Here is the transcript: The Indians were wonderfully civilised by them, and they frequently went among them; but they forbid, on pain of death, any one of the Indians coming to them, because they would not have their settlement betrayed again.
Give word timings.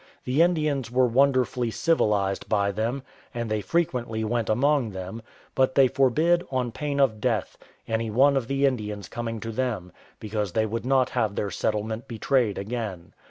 The 0.25 0.41
Indians 0.41 0.89
were 0.89 1.05
wonderfully 1.05 1.69
civilised 1.69 2.49
by 2.49 2.71
them, 2.71 3.03
and 3.35 3.51
they 3.51 3.61
frequently 3.61 4.23
went 4.23 4.49
among 4.49 4.89
them; 4.93 5.21
but 5.53 5.75
they 5.75 5.87
forbid, 5.87 6.43
on 6.49 6.71
pain 6.71 6.99
of 6.99 7.21
death, 7.21 7.55
any 7.87 8.09
one 8.09 8.35
of 8.35 8.47
the 8.47 8.65
Indians 8.65 9.07
coming 9.07 9.39
to 9.41 9.51
them, 9.51 9.91
because 10.19 10.53
they 10.53 10.65
would 10.65 10.87
not 10.87 11.11
have 11.11 11.35
their 11.35 11.51
settlement 11.51 12.07
betrayed 12.07 12.57
again. 12.57 13.13